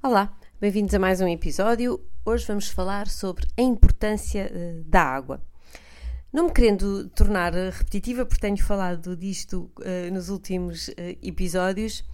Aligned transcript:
Olá, 0.00 0.32
bem-vindos 0.60 0.94
a 0.94 0.98
mais 1.00 1.20
um 1.20 1.26
episódio. 1.26 2.00
Hoje 2.24 2.46
vamos 2.46 2.68
falar 2.68 3.08
sobre 3.08 3.48
a 3.58 3.62
importância 3.62 4.48
uh, 4.48 4.84
da 4.84 5.02
água. 5.02 5.42
Não 6.32 6.46
me 6.46 6.52
querendo 6.52 7.08
tornar 7.08 7.52
repetitiva, 7.52 8.24
porque 8.24 8.40
tenho 8.40 8.56
falado 8.62 9.16
disto 9.16 9.68
uh, 9.80 10.14
nos 10.14 10.28
últimos 10.28 10.86
uh, 10.86 10.94
episódios, 11.20 12.04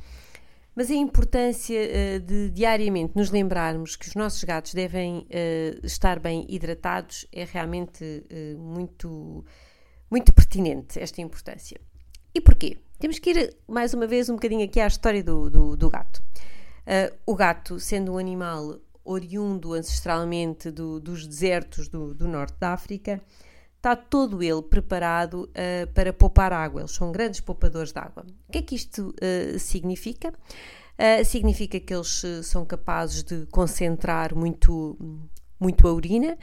mas 0.75 0.91
a 0.91 0.95
importância 0.95 1.79
de 2.21 2.49
diariamente 2.51 3.13
nos 3.15 3.31
lembrarmos 3.31 3.97
que 3.97 4.09
os 4.09 4.15
nossos 4.15 4.43
gatos 4.43 4.73
devem 4.73 5.25
estar 5.85 6.19
bem 6.19 6.45
hidratados 6.49 7.29
é 7.31 7.45
realmente 7.45 8.25
muito, 8.59 9.45
muito 10.11 10.35
pertinente, 10.35 10.99
esta 10.99 11.21
importância. 11.21 11.81
E 12.35 12.41
porquê? 12.41 12.79
Temos 12.99 13.21
que 13.21 13.31
ir 13.31 13.57
mais 13.69 13.95
uma 13.95 14.05
vez 14.05 14.29
um 14.29 14.35
bocadinho 14.35 14.65
aqui 14.65 14.81
à 14.81 14.89
história 14.89 15.23
do, 15.23 15.49
do, 15.49 15.77
do 15.77 15.89
gato. 15.89 16.21
Uh, 16.85 17.15
o 17.25 17.35
gato, 17.35 17.81
sendo 17.81 18.13
um 18.13 18.19
animal 18.19 18.79
oriundo 19.03 19.73
ancestralmente 19.73 20.71
do, 20.71 21.01
dos 21.01 21.27
desertos 21.27 21.89
do, 21.89 22.15
do, 22.15 22.29
norte 22.29 22.57
da 22.61 22.75
África, 22.75 23.23
está 23.77 23.97
todo 23.97 24.43
ele 24.43 24.63
preparado 24.63 25.45
uh, 25.45 25.93
para 25.95 26.13
poupar 26.13 26.53
água. 26.53 26.83
Eles 26.83 26.93
são 26.93 27.11
grandes 27.11 27.41
poupadores 27.41 27.91
de 27.91 27.99
água. 27.99 28.27
O 28.49 28.53
que 28.53 28.59
é 28.59 28.63
que 28.63 28.75
isto 28.75 29.15
uh, 29.21 29.59
significa? 29.59 30.33
significa 31.27 31.81
que 31.81 31.93
eles 31.93 32.23
são 32.45 32.65
capazes 32.65 33.25
de 33.25 33.47
concentrar 33.47 34.33
muito, 34.33 34.97
muito 35.59 35.89
a 35.89 35.93
urina 35.93 36.39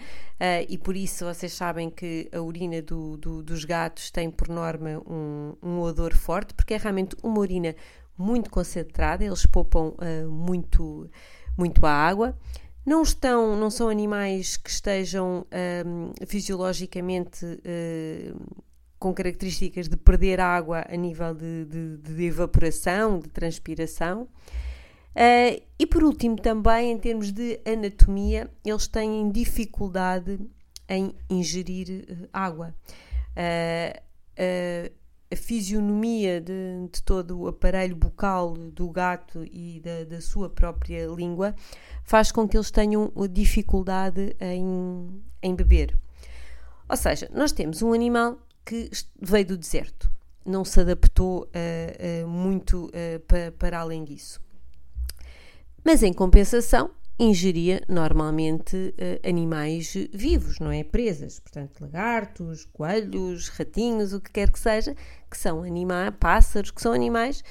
e 0.68 0.78
por 0.78 0.94
isso 0.94 1.24
vocês 1.24 1.54
sabem 1.54 1.90
que 1.90 2.30
a 2.34 2.42
urina 2.42 2.82
do, 2.82 3.16
do, 3.16 3.42
dos 3.42 3.64
gatos 3.64 4.12
tem 4.12 4.30
por 4.30 4.50
norma 4.50 5.02
um, 5.08 5.56
um 5.64 5.80
odor 5.80 6.14
forte, 6.14 6.54
porque 6.54 6.74
é 6.74 6.78
realmente 6.78 7.16
uma 7.24 7.40
urina 7.40 7.74
muito 8.18 8.50
concentrada, 8.50 9.24
eles 9.24 9.46
poupam 9.46 9.94
uh, 9.94 10.30
muito, 10.30 11.10
muito 11.58 11.86
a 11.86 11.92
água. 11.92 12.38
Não 12.86 13.04
estão, 13.04 13.56
não 13.56 13.70
são 13.70 13.90
animais 13.90 14.58
que 14.58 14.70
estejam 14.70 15.46
ah, 15.52 16.26
fisiologicamente 16.26 17.46
uh, 17.46 18.64
com 18.98 19.14
características 19.14 19.88
de 19.88 19.96
perder 19.98 20.40
água 20.40 20.86
a 20.90 20.96
nível 20.96 21.34
de, 21.34 21.66
de, 21.66 21.98
de 21.98 22.24
evaporação, 22.24 23.20
de 23.20 23.30
transpiração. 23.30 24.28
Uh, 25.12 25.62
e 25.78 25.86
por 25.86 26.04
último, 26.04 26.38
também 26.38 26.92
em 26.92 26.98
termos 26.98 27.32
de 27.32 27.60
anatomia, 27.66 28.50
eles 28.66 28.88
têm 28.88 29.30
dificuldade 29.30 30.40
em 30.88 31.14
ingerir 31.30 32.30
água. 32.32 32.74
Uh, 33.32 34.92
a 35.32 35.36
fisionomia 35.36 36.42
de, 36.42 36.88
de, 36.92 37.02
todo 37.04 37.40
o 37.40 37.48
aparelho 37.48 37.96
bucal 37.96 38.54
do 38.54 38.90
gato 38.90 39.46
e 39.52 39.80
da, 39.80 40.04
da, 40.04 40.22
sua 40.22 40.50
própria 40.50 41.08
língua 41.08 41.56
faz 42.04 42.32
com 42.32 42.48
que 42.48 42.58
eles 42.58 42.70
tenham 42.70 43.12
dificuldade 43.32 44.36
em, 44.40 45.22
em 45.42 45.56
beber. 45.56 45.98
Ou 46.90 46.98
seja, 46.98 47.30
nós 47.34 47.54
temos 47.54 47.82
um 47.82 47.94
animal 47.94 48.38
que 48.66 48.90
veio 49.22 49.46
do 49.46 49.58
deserto, 49.58 50.12
não 50.46 50.66
se 50.66 50.80
adaptou 50.82 51.44
uh, 51.44 52.26
uh, 52.26 52.28
muito 52.28 52.88
uh, 52.88 53.20
pa, 53.22 53.52
para 53.58 53.80
além 53.80 54.04
disso. 54.04 54.42
Mas 55.84 56.04
em 56.04 56.14
compensação, 56.14 56.92
ingeria 57.24 57.84
normalmente 57.88 58.76
uh, 58.76 59.28
animais 59.30 59.94
vivos, 60.12 60.60
não 60.60 60.72
é? 60.72 60.84
Presas, 60.84 61.40
portanto, 61.40 61.80
lagartos, 61.82 62.66
coelhos, 62.66 63.48
ratinhos, 63.50 64.12
o 64.12 64.20
que 64.20 64.32
quer 64.32 64.52
que 64.52 64.60
seja, 64.60 64.96
que 65.30 65.38
são 65.38 65.64
animais, 65.64 66.12
pássaros, 66.20 66.72
que 66.72 66.82
são 66.82 66.94
animais 66.94 67.44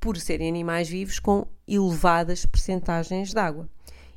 por 0.00 0.16
serem 0.16 0.48
animais 0.48 0.88
vivos, 0.88 1.18
com 1.18 1.46
elevadas 1.68 2.46
percentagens 2.46 3.32
de 3.32 3.38
água. 3.38 3.68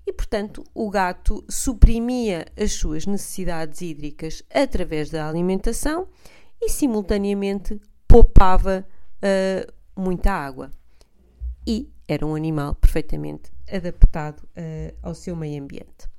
E, 0.07 0.13
portanto, 0.13 0.63
o 0.73 0.89
gato 0.89 1.43
suprimia 1.49 2.45
as 2.57 2.73
suas 2.73 3.05
necessidades 3.05 3.81
hídricas 3.81 4.43
através 4.53 5.09
da 5.09 5.27
alimentação 5.27 6.07
e, 6.61 6.69
simultaneamente, 6.69 7.81
poupava 8.07 8.87
uh, 9.17 10.01
muita 10.01 10.31
água. 10.31 10.71
E 11.67 11.91
era 12.07 12.25
um 12.25 12.35
animal 12.35 12.75
perfeitamente 12.75 13.54
adaptado 13.71 14.41
uh, 14.41 14.95
ao 15.01 15.13
seu 15.15 15.35
meio 15.35 15.61
ambiente. 15.61 16.09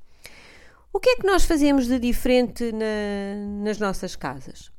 O 0.93 0.99
que 0.99 1.11
é 1.11 1.17
que 1.17 1.27
nós 1.27 1.45
fazemos 1.45 1.87
de 1.87 1.99
diferente 1.99 2.73
na, 2.73 3.63
nas 3.63 3.79
nossas 3.79 4.17
casas? 4.17 4.73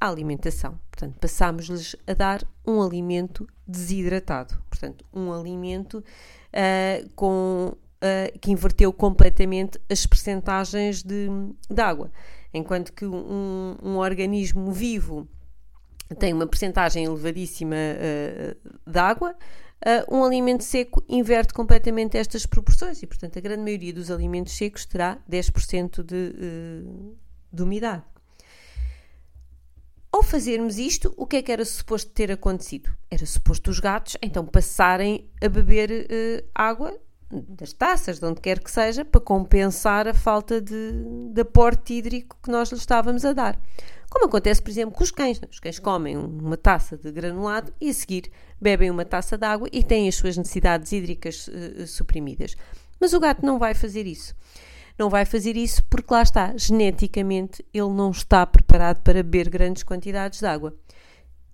A 0.00 0.08
alimentação. 0.08 0.78
Portanto, 0.88 1.18
passamos-lhes 1.18 1.96
a 2.06 2.14
dar 2.14 2.44
um 2.64 2.80
alimento 2.80 3.44
desidratado. 3.66 4.56
Portanto, 4.70 5.04
um 5.12 5.32
alimento 5.32 5.98
uh, 5.98 7.10
com, 7.16 7.72
uh, 7.74 8.38
que 8.38 8.52
inverteu 8.52 8.92
completamente 8.92 9.80
as 9.90 10.06
percentagens 10.06 11.02
de, 11.02 11.28
de 11.68 11.82
água. 11.82 12.10
Enquanto 12.54 12.92
que 12.92 13.04
um, 13.04 13.76
um 13.82 13.96
organismo 13.96 14.70
vivo 14.70 15.28
tem 16.20 16.32
uma 16.32 16.46
percentagem 16.46 17.04
elevadíssima 17.04 17.74
uh, 17.74 18.90
de 18.90 18.98
água, 18.98 19.34
uh, 19.84 20.14
um 20.14 20.24
alimento 20.24 20.64
seco 20.64 21.04
inverte 21.08 21.52
completamente 21.52 22.16
estas 22.16 22.46
proporções 22.46 23.02
e, 23.02 23.06
portanto, 23.06 23.38
a 23.38 23.40
grande 23.40 23.62
maioria 23.62 23.92
dos 23.92 24.10
alimentos 24.10 24.56
secos 24.56 24.86
terá 24.86 25.18
10% 25.30 26.02
de, 26.02 26.34
uh, 26.36 27.16
de 27.52 27.62
umidade. 27.62 28.04
Ao 30.12 30.22
fazermos 30.22 30.78
isto, 30.78 31.12
o 31.16 31.26
que 31.26 31.36
é 31.36 31.42
que 31.42 31.52
era 31.52 31.64
suposto 31.64 32.10
ter 32.10 32.32
acontecido? 32.32 32.90
Era 33.10 33.26
suposto 33.26 33.70
os 33.70 33.78
gatos 33.78 34.16
então 34.22 34.46
passarem 34.46 35.28
a 35.42 35.48
beber 35.48 35.90
uh, 35.90 36.48
água 36.54 36.98
das 37.30 37.72
taças, 37.72 38.18
de 38.18 38.26
onde 38.26 38.40
quer 38.40 38.60
que 38.60 38.70
seja, 38.70 39.04
para 39.04 39.20
compensar 39.20 40.06
a 40.06 40.14
falta 40.14 40.60
de, 40.60 40.92
de 41.32 41.40
aporte 41.40 41.94
hídrico 41.94 42.36
que 42.42 42.50
nós 42.50 42.70
lhes 42.70 42.80
estávamos 42.80 43.24
a 43.24 43.32
dar. 43.32 43.60
Como 44.16 44.28
acontece, 44.28 44.62
por 44.62 44.70
exemplo, 44.70 44.96
com 44.96 45.04
os 45.04 45.10
cães. 45.10 45.38
Os 45.50 45.60
cães 45.60 45.78
comem 45.78 46.16
uma 46.16 46.56
taça 46.56 46.96
de 46.96 47.12
granulado 47.12 47.70
e 47.78 47.90
a 47.90 47.92
seguir 47.92 48.32
bebem 48.58 48.90
uma 48.90 49.04
taça 49.04 49.36
de 49.36 49.44
água 49.44 49.68
e 49.70 49.84
têm 49.84 50.08
as 50.08 50.14
suas 50.14 50.38
necessidades 50.38 50.90
hídricas 50.90 51.48
uh, 51.48 51.86
suprimidas. 51.86 52.56
Mas 52.98 53.12
o 53.12 53.20
gato 53.20 53.44
não 53.44 53.58
vai 53.58 53.74
fazer 53.74 54.06
isso. 54.06 54.34
Não 54.98 55.10
vai 55.10 55.26
fazer 55.26 55.54
isso 55.54 55.84
porque 55.84 56.14
lá 56.14 56.22
está, 56.22 56.56
geneticamente 56.56 57.62
ele 57.74 57.90
não 57.90 58.10
está 58.10 58.46
preparado 58.46 59.02
para 59.02 59.22
beber 59.22 59.50
grandes 59.50 59.82
quantidades 59.82 60.38
de 60.38 60.46
água. 60.46 60.74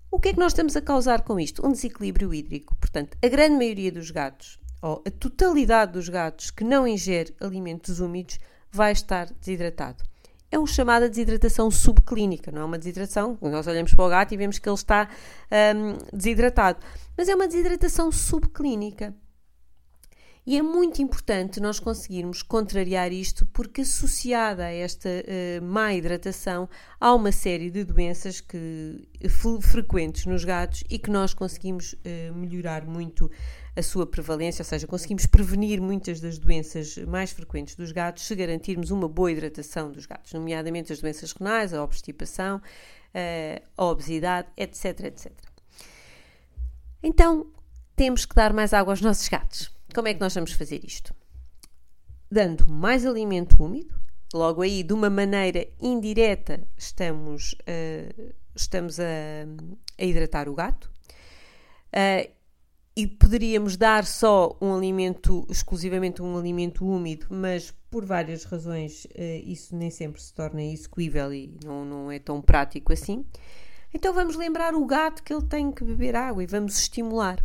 O 0.09 0.17
que 0.17 0.29
é 0.29 0.33
que 0.33 0.39
nós 0.39 0.53
estamos 0.53 0.77
a 0.77 0.81
causar 0.81 1.23
com 1.23 1.37
isto? 1.37 1.67
Um 1.67 1.73
desequilíbrio 1.73 2.33
hídrico. 2.33 2.77
Portanto, 2.77 3.17
a 3.21 3.27
grande 3.27 3.57
maioria 3.57 3.91
dos 3.91 4.09
gatos, 4.09 4.57
ou 4.81 5.03
a 5.05 5.11
totalidade 5.11 5.91
dos 5.91 6.07
gatos 6.07 6.49
que 6.49 6.63
não 6.63 6.87
ingere 6.87 7.35
alimentos 7.41 7.99
úmidos, 7.99 8.39
vai 8.71 8.93
estar 8.93 9.25
desidratado 9.33 10.01
é 10.53 10.59
uma 10.59 10.67
chamada 10.67 11.09
desidratação 11.09 11.71
subclínica, 11.71 12.51
não 12.51 12.61
é 12.61 12.65
uma 12.65 12.77
desidratação, 12.77 13.35
nós 13.41 13.65
olhamos 13.65 13.91
para 13.91 14.05
o 14.05 14.09
gato 14.09 14.33
e 14.33 14.37
vemos 14.37 14.59
que 14.59 14.69
ele 14.69 14.75
está 14.75 15.09
um, 15.75 16.15
desidratado, 16.15 16.79
mas 17.17 17.27
é 17.27 17.33
uma 17.33 17.47
desidratação 17.47 18.11
subclínica. 18.11 19.15
E 20.45 20.57
é 20.57 20.61
muito 20.61 21.01
importante 21.01 21.61
nós 21.61 21.79
conseguirmos 21.79 22.43
contrariar 22.43 23.11
isto, 23.11 23.45
porque 23.47 23.81
associada 23.81 24.65
a 24.65 24.71
esta 24.71 25.09
uh, 25.09 25.63
má 25.63 25.93
hidratação 25.93 26.69
há 26.99 27.13
uma 27.15 27.31
série 27.31 27.71
de 27.71 27.83
doenças 27.85 28.41
que, 28.41 29.07
frequentes 29.61 30.25
nos 30.25 30.43
gatos 30.43 30.83
e 30.89 30.99
que 30.99 31.09
nós 31.09 31.33
conseguimos 31.33 31.93
uh, 31.93 32.35
melhorar 32.35 32.85
muito 32.85 33.31
a 33.75 33.81
sua 33.81 34.05
prevalência, 34.05 34.61
ou 34.61 34.65
seja, 34.65 34.85
conseguimos 34.85 35.25
prevenir 35.25 35.81
muitas 35.81 36.19
das 36.21 36.37
doenças 36.37 36.97
mais 36.99 37.31
frequentes 37.31 37.75
dos 37.75 37.91
gatos 37.91 38.23
se 38.23 38.35
garantirmos 38.35 38.91
uma 38.91 39.07
boa 39.07 39.31
hidratação 39.31 39.91
dos 39.91 40.05
gatos, 40.05 40.31
nomeadamente 40.33 40.93
as 40.93 41.01
doenças 41.01 41.31
renais, 41.31 41.73
a 41.73 41.83
obstipação, 41.83 42.61
a 43.75 43.85
obesidade, 43.85 44.47
etc, 44.57 45.05
etc. 45.05 45.31
Então, 47.01 47.47
temos 47.95 48.25
que 48.25 48.35
dar 48.35 48.53
mais 48.53 48.73
água 48.73 48.93
aos 48.93 49.01
nossos 49.01 49.27
gatos. 49.27 49.71
Como 49.93 50.07
é 50.07 50.13
que 50.13 50.19
nós 50.19 50.33
vamos 50.33 50.53
fazer 50.53 50.83
isto? 50.83 51.13
Dando 52.31 52.67
mais 52.67 53.05
alimento 53.05 53.61
úmido, 53.63 53.93
logo 54.33 54.61
aí, 54.61 54.81
de 54.81 54.93
uma 54.93 55.09
maneira 55.09 55.67
indireta, 55.79 56.65
estamos, 56.75 57.53
uh, 57.53 58.33
estamos 58.55 58.99
a, 58.99 59.03
a, 59.99 60.03
hidratar 60.03 60.49
o 60.49 60.55
gato. 60.55 60.89
Uh, 61.89 62.42
e 62.95 63.07
poderíamos 63.07 63.75
dar 63.75 64.05
só 64.05 64.55
um 64.61 64.75
alimento, 64.75 65.45
exclusivamente 65.49 66.21
um 66.21 66.37
alimento 66.37 66.85
úmido, 66.85 67.25
mas 67.29 67.73
por 67.89 68.05
várias 68.05 68.43
razões 68.43 69.05
uh, 69.05 69.43
isso 69.45 69.75
nem 69.75 69.89
sempre 69.89 70.21
se 70.21 70.33
torna 70.33 70.63
execuível 70.63 71.33
e 71.33 71.57
não, 71.63 71.83
não 71.83 72.11
é 72.11 72.19
tão 72.19 72.41
prático 72.41 72.93
assim. 72.93 73.25
Então 73.93 74.13
vamos 74.13 74.35
lembrar 74.35 74.75
o 74.75 74.85
gato 74.85 75.23
que 75.23 75.33
ele 75.33 75.45
tem 75.45 75.71
que 75.71 75.83
beber 75.83 76.15
água 76.15 76.43
e 76.43 76.47
vamos 76.47 76.77
estimular 76.77 77.43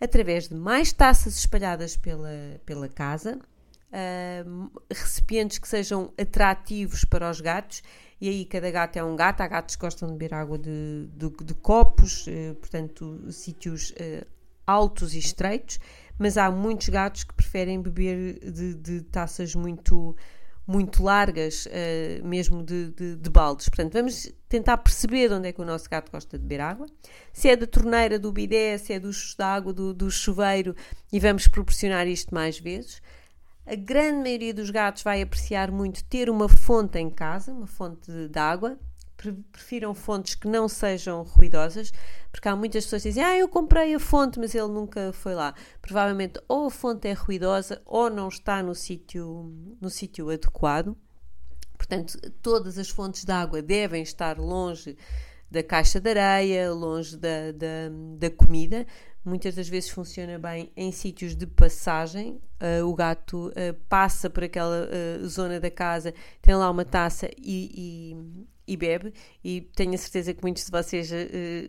através 0.00 0.48
de 0.48 0.54
mais 0.54 0.92
taças 0.92 1.36
espalhadas 1.36 1.96
pela, 1.96 2.60
pela 2.66 2.88
casa, 2.88 3.38
uh, 3.90 4.70
recipientes 4.90 5.58
que 5.58 5.68
sejam 5.68 6.12
atrativos 6.18 7.04
para 7.04 7.30
os 7.30 7.40
gatos. 7.40 7.82
E 8.20 8.28
aí 8.28 8.44
cada 8.44 8.70
gato 8.70 8.96
é 8.96 9.04
um 9.04 9.16
gato, 9.16 9.40
há 9.40 9.48
gatos 9.48 9.76
que 9.76 9.82
gostam 9.82 10.08
de 10.08 10.14
beber 10.14 10.34
água 10.34 10.58
de, 10.58 11.08
de, 11.12 11.30
de 11.44 11.54
copos, 11.54 12.26
uh, 12.26 12.54
portanto 12.56 13.30
sítios 13.32 13.90
uh, 13.90 14.33
altos 14.66 15.14
e 15.14 15.18
estreitos, 15.18 15.78
mas 16.18 16.36
há 16.36 16.50
muitos 16.50 16.88
gatos 16.88 17.24
que 17.24 17.34
preferem 17.34 17.80
beber 17.80 18.38
de, 18.38 18.74
de 18.74 19.02
taças 19.02 19.54
muito 19.54 20.16
muito 20.66 21.02
largas, 21.02 21.66
uh, 21.66 22.26
mesmo 22.26 22.62
de, 22.62 22.90
de, 22.90 23.16
de, 23.16 23.30
baldes. 23.30 23.68
Portanto, 23.68 23.92
vamos 23.92 24.32
tentar 24.48 24.78
perceber 24.78 25.30
onde 25.30 25.48
é 25.48 25.52
que 25.52 25.60
o 25.60 25.64
nosso 25.64 25.88
gato 25.90 26.10
gosta 26.10 26.38
de 26.38 26.42
beber 26.42 26.62
água. 26.62 26.86
Se 27.32 27.48
é 27.48 27.56
da 27.56 27.66
torneira, 27.66 28.18
do 28.18 28.32
bidé, 28.32 28.78
se 28.78 28.92
é 28.92 28.98
dos 28.98 29.34
da 29.34 29.46
água 29.46 29.72
do, 29.72 29.92
do 29.92 30.10
chuveiro 30.10 30.74
e 31.12 31.20
vamos 31.20 31.46
proporcionar 31.48 32.06
isto 32.06 32.34
mais 32.34 32.58
vezes. 32.58 33.02
A 33.66 33.74
grande 33.74 34.22
maioria 34.22 34.54
dos 34.54 34.70
gatos 34.70 35.02
vai 35.02 35.22
apreciar 35.22 35.70
muito 35.70 36.04
ter 36.04 36.28
uma 36.28 36.48
fonte 36.48 36.98
em 36.98 37.10
casa, 37.10 37.52
uma 37.52 37.66
fonte 37.66 38.10
de, 38.10 38.28
de 38.28 38.38
água, 38.38 38.78
prefiram 39.16 39.94
fontes 39.94 40.34
que 40.34 40.48
não 40.48 40.68
sejam 40.68 41.22
ruidosas, 41.22 41.92
porque 42.30 42.48
há 42.48 42.56
muitas 42.56 42.84
pessoas 42.84 43.02
que 43.02 43.08
dizem: 43.08 43.24
Ah, 43.24 43.36
eu 43.36 43.48
comprei 43.48 43.94
a 43.94 44.00
fonte, 44.00 44.38
mas 44.38 44.54
ele 44.54 44.68
nunca 44.68 45.12
foi 45.12 45.34
lá. 45.34 45.54
Provavelmente 45.80 46.40
ou 46.48 46.66
a 46.66 46.70
fonte 46.70 47.08
é 47.08 47.12
ruidosa 47.12 47.80
ou 47.86 48.10
não 48.10 48.28
está 48.28 48.62
no 48.62 48.74
sítio 48.74 49.52
no 49.80 49.90
sítio 49.90 50.30
adequado. 50.30 50.96
Portanto, 51.76 52.18
todas 52.40 52.78
as 52.78 52.88
fontes 52.88 53.24
de 53.24 53.32
água 53.32 53.60
devem 53.60 54.02
estar 54.02 54.38
longe 54.38 54.96
da 55.50 55.62
caixa 55.62 56.00
de 56.00 56.10
areia, 56.10 56.72
longe 56.72 57.16
da, 57.16 57.52
da, 57.52 57.90
da 58.18 58.30
comida. 58.30 58.86
Muitas 59.24 59.54
das 59.54 59.68
vezes 59.68 59.88
funciona 59.88 60.38
bem 60.38 60.70
em 60.76 60.92
sítios 60.92 61.34
de 61.34 61.46
passagem. 61.46 62.40
Uh, 62.60 62.86
o 62.86 62.94
gato 62.94 63.48
uh, 63.48 63.74
passa 63.88 64.28
por 64.28 64.44
aquela 64.44 64.86
uh, 64.86 65.26
zona 65.26 65.58
da 65.58 65.70
casa, 65.70 66.12
tem 66.42 66.54
lá 66.54 66.70
uma 66.70 66.84
taça 66.84 67.30
e, 67.38 68.14
e 68.66 68.76
bebe, 68.76 69.14
e 69.42 69.62
tenho 69.74 69.94
a 69.94 69.98
certeza 69.98 70.34
que 70.34 70.42
muitos 70.42 70.64
de 70.64 70.70
vocês 70.70 71.08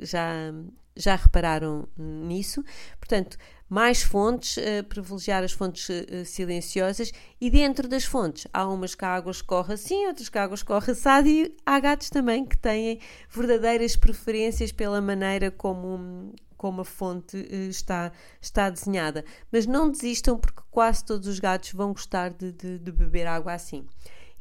já, 0.01 0.53
já 0.95 1.15
repararam 1.15 1.87
nisso. 1.97 2.63
Portanto, 2.99 3.37
mais 3.69 4.01
fontes, 4.03 4.57
privilegiar 4.87 5.43
as 5.43 5.51
fontes 5.51 5.87
silenciosas, 6.25 7.11
e 7.41 7.49
dentro 7.49 7.87
das 7.87 8.05
fontes 8.05 8.47
há 8.53 8.67
umas 8.67 8.95
que 8.95 9.03
a 9.03 9.15
água 9.15 9.31
escorre 9.31 9.73
assim, 9.73 10.05
outras 10.07 10.29
que 10.29 10.37
a 10.37 10.43
água 10.43 10.55
escorre 10.55 10.91
assado, 10.91 11.27
e 11.27 11.53
há 11.65 11.79
gatos 11.79 12.09
também 12.09 12.45
que 12.45 12.57
têm 12.57 12.99
verdadeiras 13.29 13.95
preferências 13.95 14.71
pela 14.71 15.01
maneira 15.01 15.51
como, 15.51 16.33
como 16.65 16.81
a 16.81 16.85
fonte 16.85 17.37
está, 17.69 18.11
está 18.41 18.71
desenhada. 18.71 19.23
Mas 19.51 19.67
não 19.67 19.87
desistam, 19.87 20.35
porque 20.35 20.63
quase 20.71 21.05
todos 21.05 21.27
os 21.27 21.39
gatos 21.39 21.71
vão 21.73 21.93
gostar 21.93 22.31
de, 22.31 22.51
de, 22.51 22.79
de 22.79 22.91
beber 22.91 23.27
água 23.27 23.53
assim. 23.53 23.85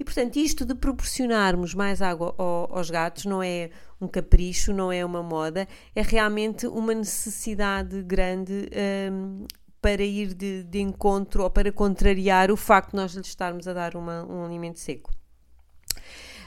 E 0.00 0.02
portanto, 0.02 0.36
isto 0.36 0.64
de 0.64 0.74
proporcionarmos 0.74 1.74
mais 1.74 2.00
água 2.00 2.34
aos 2.38 2.88
gatos 2.88 3.26
não 3.26 3.42
é 3.42 3.68
um 4.00 4.08
capricho, 4.08 4.72
não 4.72 4.90
é 4.90 5.04
uma 5.04 5.22
moda, 5.22 5.68
é 5.94 6.00
realmente 6.00 6.66
uma 6.66 6.94
necessidade 6.94 8.02
grande 8.02 8.70
um, 9.12 9.46
para 9.82 10.02
ir 10.02 10.32
de, 10.32 10.62
de, 10.62 10.80
encontro 10.80 11.42
ou 11.42 11.50
para 11.50 11.70
contrariar 11.70 12.50
o 12.50 12.56
facto 12.56 12.92
de 12.92 12.96
nós 12.96 13.12
lhes 13.12 13.26
estarmos 13.26 13.68
a 13.68 13.74
dar 13.74 13.96
uma, 13.96 14.24
um 14.24 14.46
alimento 14.46 14.78
seco. 14.78 15.12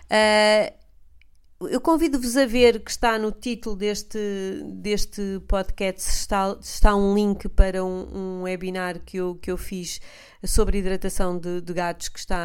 Uh, 0.06 0.74
eu 1.62 1.82
convido-vos 1.82 2.38
a 2.38 2.46
ver 2.46 2.82
que 2.82 2.92
está 2.92 3.18
no 3.18 3.32
título 3.32 3.76
deste, 3.76 4.20
deste 4.76 5.42
podcast 5.48 6.08
está, 6.08 6.56
está 6.62 6.96
um 6.96 7.16
link 7.16 7.50
para 7.50 7.84
um, 7.84 8.08
um 8.16 8.44
webinar 8.44 9.00
que 9.00 9.18
eu, 9.18 9.36
que 9.36 9.50
eu 9.50 9.58
fiz 9.58 10.00
sobre 10.46 10.78
hidratação 10.78 11.40
de, 11.40 11.62
de 11.62 11.74
gatos 11.74 12.10
que 12.10 12.20
está 12.20 12.44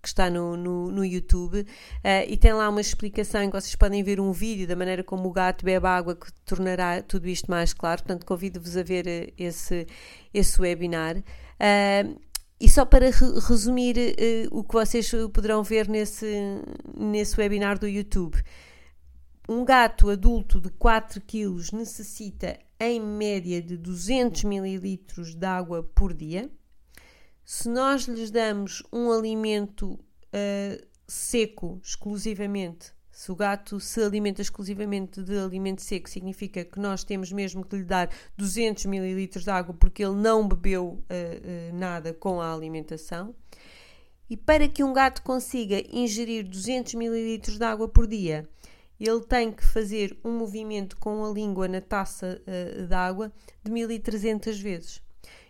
que 0.00 0.06
está 0.06 0.30
no, 0.30 0.56
no, 0.56 0.92
no 0.92 1.04
YouTube 1.04 1.60
uh, 1.60 1.66
e 2.28 2.36
tem 2.36 2.52
lá 2.52 2.68
uma 2.68 2.80
explicação 2.80 3.42
em 3.42 3.50
que 3.50 3.60
vocês 3.60 3.74
podem 3.74 4.02
ver 4.02 4.20
um 4.20 4.30
vídeo 4.30 4.66
da 4.66 4.76
maneira 4.76 5.02
como 5.02 5.28
o 5.28 5.32
gato 5.32 5.64
bebe 5.64 5.86
água 5.86 6.14
que 6.14 6.32
tornará 6.44 7.02
tudo 7.02 7.28
isto 7.28 7.50
mais 7.50 7.72
claro. 7.74 8.02
Portanto, 8.02 8.24
convido-vos 8.24 8.76
a 8.76 8.82
ver 8.84 9.06
uh, 9.06 9.32
esse, 9.36 9.86
esse 10.32 10.60
webinar. 10.60 11.16
Uh, 11.16 12.27
e 12.60 12.68
só 12.68 12.84
para 12.84 13.10
re 13.10 13.40
resumir 13.46 13.96
o 14.50 14.64
que 14.64 14.74
vocês 14.74 15.10
poderão 15.32 15.62
ver 15.62 15.88
nesse, 15.88 16.60
nesse 16.96 17.38
webinar 17.40 17.78
do 17.78 17.86
YouTube. 17.86 18.42
Um 19.48 19.64
gato 19.64 20.10
adulto 20.10 20.60
de 20.60 20.70
4 20.70 21.20
kg 21.20 21.72
necessita 21.72 22.58
em 22.78 23.00
média 23.00 23.62
de 23.62 23.76
200 23.76 24.44
ml 24.44 25.00
de 25.36 25.46
água 25.46 25.82
por 25.82 26.12
dia 26.12 26.50
se 27.50 27.66
nós 27.66 28.02
lhes 28.02 28.30
damos 28.30 28.82
um 28.92 29.10
alimento 29.10 29.92
uh, 29.94 30.86
seco 31.06 31.80
exclusivamente, 31.82 32.92
se 33.18 33.32
o 33.32 33.34
gato 33.34 33.80
se 33.80 34.00
alimenta 34.00 34.40
exclusivamente 34.40 35.20
de 35.20 35.36
alimento 35.36 35.82
seco, 35.82 36.08
significa 36.08 36.64
que 36.64 36.78
nós 36.78 37.02
temos 37.02 37.32
mesmo 37.32 37.64
que 37.64 37.74
lhe 37.74 37.82
dar 37.82 38.08
200 38.36 38.84
ml 38.84 39.26
de 39.26 39.50
água 39.50 39.74
porque 39.74 40.04
ele 40.04 40.14
não 40.14 40.46
bebeu 40.46 40.84
uh, 40.86 40.94
uh, 41.00 41.76
nada 41.76 42.14
com 42.14 42.40
a 42.40 42.54
alimentação. 42.54 43.34
E 44.30 44.36
para 44.36 44.68
que 44.68 44.84
um 44.84 44.92
gato 44.92 45.20
consiga 45.22 45.82
ingerir 45.90 46.48
200 46.48 46.94
ml 46.94 47.38
de 47.38 47.64
água 47.64 47.88
por 47.88 48.06
dia, 48.06 48.48
ele 49.00 49.24
tem 49.24 49.50
que 49.50 49.66
fazer 49.66 50.16
um 50.24 50.38
movimento 50.38 50.96
com 50.96 51.24
a 51.24 51.28
língua 51.28 51.66
na 51.66 51.80
taça 51.80 52.40
uh, 52.46 52.86
de 52.86 52.94
água 52.94 53.32
de 53.64 53.72
1300 53.72 54.60
vezes. 54.60 55.02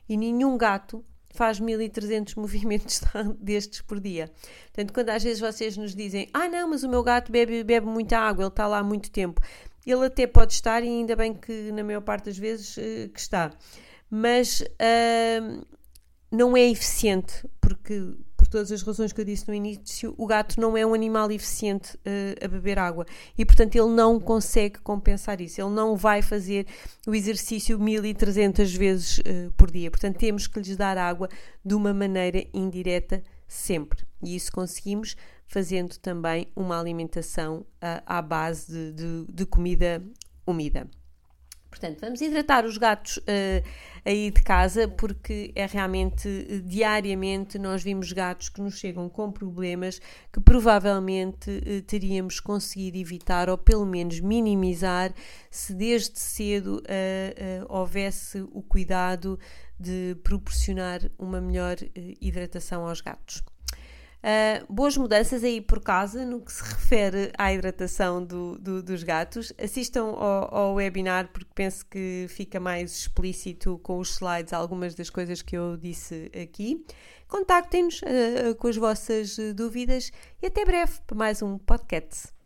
E 0.09 0.17
nenhum 0.17 0.57
gato 0.57 1.05
faz 1.31 1.61
1300 1.61 2.35
movimentos 2.35 3.01
destes 3.41 3.81
por 3.83 4.01
dia. 4.01 4.31
Portanto, 4.67 4.93
quando 4.93 5.11
às 5.11 5.23
vezes 5.23 5.41
vocês 5.41 5.77
nos 5.77 5.95
dizem, 5.95 6.29
ah 6.33 6.49
não, 6.49 6.69
mas 6.69 6.83
o 6.83 6.89
meu 6.89 7.03
gato 7.03 7.31
bebe, 7.31 7.63
bebe 7.63 7.87
muita 7.87 8.19
água, 8.19 8.45
ele 8.45 8.49
está 8.49 8.67
lá 8.67 8.79
há 8.79 8.85
muito 8.85 9.11
tempo. 9.11 9.41
Ele 9.87 10.05
até 10.05 10.27
pode 10.27 10.53
estar, 10.53 10.83
e 10.83 10.89
ainda 10.89 11.17
bem 11.17 11.33
que 11.33 11.73
na 11.73 11.83
maior 11.83 12.03
parte 12.03 12.27
das 12.27 12.39
vezes 12.39 12.77
uh, 12.77 13.09
que 13.09 13.21
está. 13.21 13.51
Mas 14.11 14.61
uh, 14.61 15.67
não 16.31 16.57
é 16.57 16.69
eficiente, 16.69 17.49
porque 17.61 18.01
por 18.01 18.28
todas 18.49 18.73
as 18.73 18.83
razões 18.83 19.13
que 19.13 19.21
eu 19.21 19.25
disse 19.25 19.47
no 19.49 19.55
início, 19.55 20.15
o 20.17 20.27
gato 20.27 20.61
não 20.61 20.77
é 20.77 20.85
um 20.85 20.95
animal 20.95 21.31
eficiente 21.31 21.97
uh, 21.97 22.45
a 22.45 22.49
beber 22.49 22.79
água 22.79 23.07
e, 23.37 23.45
portanto, 23.45 23.77
ele 23.77 23.89
não 23.89 24.19
consegue 24.19 24.79
compensar 24.81 25.41
isso. 25.41 25.61
Ele 25.61 25.71
não 25.71 25.97
vai 25.97 26.23
fazer 26.23 26.67
o 27.07 27.15
exercício 27.15 27.79
1300 27.79 28.75
vezes 28.75 29.19
uh, 29.19 29.53
por 29.57 29.71
dia. 29.71 29.91
Portanto, 29.91 30.17
temos 30.17 30.47
que 30.47 30.59
lhes 30.59 30.77
dar 30.77 30.99
água 30.99 31.29
de 31.65 31.75
uma 31.75 31.93
maneira 31.93 32.45
indireta 32.53 33.23
sempre. 33.47 34.05
E 34.23 34.35
isso 34.35 34.53
conseguimos 34.53 35.17
fazendo 35.47 35.97
também 35.99 36.47
uma 36.55 36.79
alimentação 36.79 37.61
uh, 37.61 38.03
à 38.05 38.21
base 38.21 38.71
de, 38.71 38.93
de, 38.93 39.33
de 39.33 39.47
comida 39.47 40.03
umida. 40.47 40.89
Portanto, 41.71 42.01
vamos 42.01 42.21
hidratar 42.21 42.65
os 42.65 42.79
gatos 42.79 43.19
uh, 43.19 43.63
aí 44.05 44.31
de 44.31 44.43
casa 44.43 44.89
porque 44.89 45.53
é 45.55 45.67
realmente 45.67 46.27
uh, 46.27 46.63
diariamente 46.63 47.59
nós 47.59 47.83
vimos 47.83 48.11
gatos 48.11 48.49
que 48.49 48.61
nos 48.61 48.79
chegam 48.79 49.09
com 49.09 49.31
problemas 49.31 50.01
que 50.33 50.41
provavelmente 50.41 51.51
uh, 51.51 51.83
teríamos 51.83 52.41
conseguido 52.41 52.97
evitar 52.97 53.51
ou 53.51 53.59
pelo 53.59 53.85
menos 53.85 54.19
minimizar 54.21 55.13
se 55.51 55.75
desde 55.75 56.19
cedo 56.19 56.83
houvesse 57.69 58.41
o 58.53 58.63
cuidado 58.63 59.39
de 59.79 60.17
proporcionar 60.23 61.01
uma 61.19 61.41
melhor 61.41 61.77
hidratação 62.21 62.87
aos 62.87 63.01
gatos. 63.01 63.43
Uh, 64.19 64.73
boas 64.73 64.97
mudanças 64.97 65.45
aí 65.45 65.61
por 65.61 65.81
casa 65.81 66.25
no 66.25 66.41
que 66.41 66.53
se 66.53 66.63
refere 66.63 67.31
à 67.39 67.53
hidratação 67.53 68.25
do, 68.25 68.59
do, 68.59 68.83
dos 68.83 69.03
gatos. 69.03 69.53
Assistam 69.63 70.07
ao, 70.07 70.55
ao, 70.55 70.75
webinar 70.75 71.29
porque 71.33 71.51
penso 71.55 71.87
que 71.87 72.27
fica 72.29 72.59
mais 72.59 72.93
explícito 72.93 73.79
com 73.79 73.99
os 73.99 74.15
slides 74.15 74.53
algumas 74.53 74.95
das 74.95 75.09
coisas 75.09 75.41
que 75.41 75.57
eu 75.57 75.77
disse 75.77 76.31
aqui. 76.41 76.85
Contactem-nos 77.29 78.01
uh, 78.03 78.55
com 78.57 78.69
as 78.69 78.77
vossas 78.77 79.37
dúvidas 79.55 80.11
e 80.43 80.47
até 80.47 80.65
breve 80.65 80.95
para 81.07 81.17
mais 81.17 81.41
um 81.41 81.57
podcast. 81.59 82.38